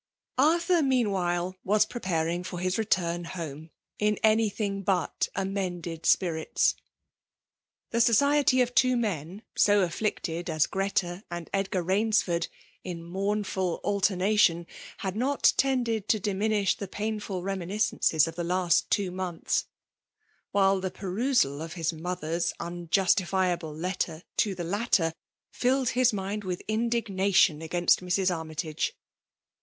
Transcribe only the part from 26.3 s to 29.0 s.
with indignation against Mrs. Armytage.